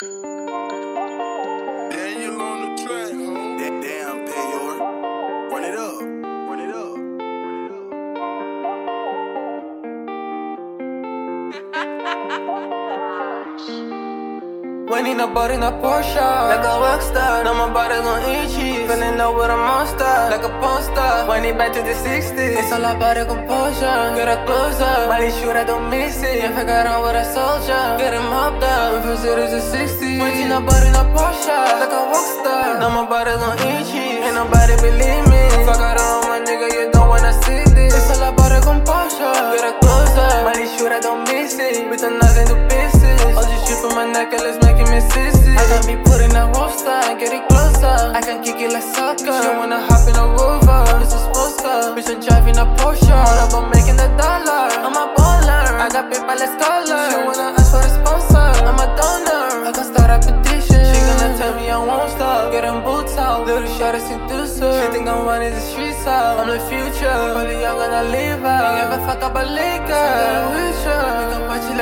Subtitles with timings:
[0.00, 0.14] Daniel
[2.40, 3.10] on the track.
[3.10, 5.50] That damn Payor.
[5.50, 6.17] Run it up.
[14.88, 16.16] When in a boat in a Porsche.
[16.16, 20.16] Like a rockstar Now my body gon' eat cheese Feeling low with a monster.
[20.32, 21.28] Like a porn star.
[21.28, 24.16] When it back to the 60s It's all about the composure.
[24.16, 26.40] Get her closer Molly shoot, I don't miss it.
[26.40, 30.24] If I got on with a soldier Get him up down From zeros to 60
[30.24, 31.60] When in a boat in a Porsche.
[31.84, 35.68] Like a rockstar Now my body gon' eat cheese Ain't nobody believe me.
[35.68, 37.92] Fuck out on my nigga, you don't wanna see this.
[37.92, 39.36] It's all about the composure.
[39.52, 41.76] Get her closer Molly shoot, I don't miss it.
[41.76, 43.20] I'm nothing to pieces.
[43.36, 46.50] All this shit for my necklace making I got me putting that
[47.20, 47.86] get it closer.
[47.86, 49.30] I can kick it like soccer.
[49.42, 51.22] She wanna hop in a rover, this is
[51.78, 51.94] car.
[51.94, 53.14] Bitch, I'm driving a Porsche.
[53.14, 54.66] All about making a dollar.
[54.86, 55.66] I'm a baller.
[55.84, 57.02] I got paper like scholar.
[57.10, 58.48] She wanna ask for a sponsor.
[58.68, 59.68] I'm a donor.
[59.68, 60.82] I can start a petition.
[60.90, 62.50] She gonna tell me I won't stop.
[62.52, 64.72] Getting boots out, little shot is seducer.
[64.78, 66.40] She think I'm running the streets out.
[66.40, 67.18] I'm the future.
[67.38, 68.66] Only I'm gonna live out.
[68.66, 70.37] Ain't ever fuck up a liquor.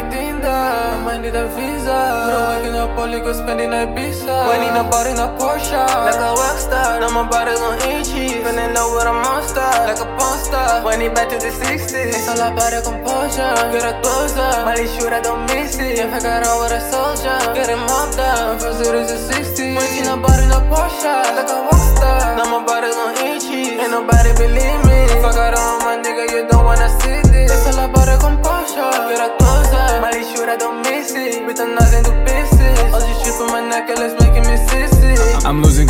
[0.00, 0.48] Dinda.
[0.48, 1.92] I might need a visa.
[2.24, 4.48] Bro, waking up early, go spending a visa.
[4.48, 5.76] When in a bar in a Porsche.
[5.76, 7.00] Like a rockstar.
[7.00, 8.40] Now my body gon' eat cheese.
[8.40, 9.60] Feeling low with a monster.
[9.60, 10.80] Like a porn star.
[11.02, 11.92] It back to the 60s.
[11.92, 13.52] It's all about the composure.
[13.68, 14.64] Get her closer.
[14.64, 15.98] Molly shoot, I don't miss it.
[15.98, 17.36] If I got on with a soldier.
[17.52, 18.58] Get him up down.
[18.60, 19.76] From zero to 60.
[19.76, 21.31] When in a bar in a Porsche.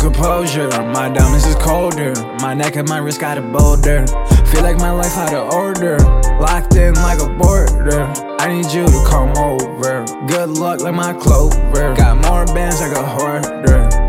[0.03, 0.67] Composure.
[0.67, 2.13] My diamonds is colder.
[2.41, 4.05] My neck and my wrist got a boulder.
[4.51, 5.97] Feel like my life out of order.
[6.39, 8.03] Locked in like a border.
[8.39, 10.05] I need you to come over.
[10.27, 11.95] Good luck like my clover.
[11.95, 14.02] Got more bands like a hoarder.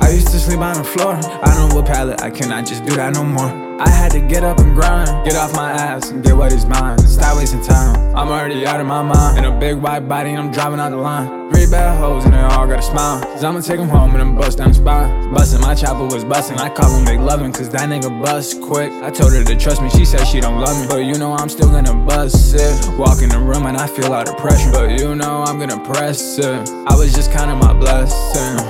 [0.00, 1.14] I used to sleep on the floor.
[1.14, 3.64] I know what pallet, I cannot just do that no more.
[3.80, 6.64] I had to get up and grind, get off my ass and get what is
[6.64, 6.96] mine.
[6.98, 8.16] Stop wasting time.
[8.16, 9.38] I'm already out of my mind.
[9.38, 11.50] In a big white body, and I'm driving out the line.
[11.52, 13.20] Three bad hoes and they all got a smile.
[13.22, 15.32] Cause I'ma take them home and then bust down the spot.
[15.32, 16.58] Bustin', my chopper was bustin'.
[16.58, 18.92] I call him Big Lovin' cause that nigga bust quick.
[19.02, 20.86] I told her to trust me, she said she don't love me.
[20.88, 22.98] But you know I'm still gonna bust it.
[22.98, 24.70] Walk in the room and I feel all the pressure.
[24.70, 26.70] But you know I'm gonna press it.
[26.86, 28.63] I was just counting my blessing.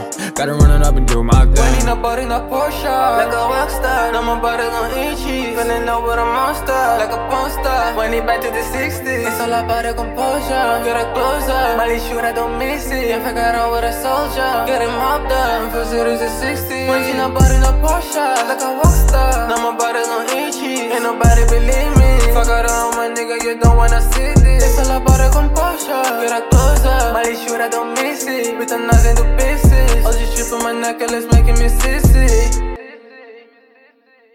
[0.44, 1.80] Gotta run it up and do my When thing.
[1.80, 2.84] in a bar in a Porsche.
[2.84, 5.56] Like a rockstar Now my body gon' eat cheese.
[5.56, 6.84] Feeling low with a monster.
[7.00, 7.96] Like a porn star.
[7.96, 10.84] When it back to the 60s It's all about the composure.
[10.84, 11.80] Get her closer.
[11.80, 13.16] Molly shoot, I don't miss it.
[13.16, 14.68] If I got on with a soldier.
[14.68, 15.48] Get him hopped up.
[15.48, 18.28] Down From zero to 60 When in a bar in a Porsche.
[18.44, 20.92] Like a rockstar Now my body gon' eat cheese.
[20.92, 22.36] Ain't nobody believe me.
[22.36, 24.60] Fuck out on my nigga, you don't wanna see this.
[24.60, 26.04] It's all about the composure.
[26.20, 27.16] Get her closer.
[27.16, 28.60] Molly shoot, I don't miss it.
[28.60, 30.12] Bitch, I'm nothing to pieces oh,
[30.54, 32.73] for my necklace making me sissy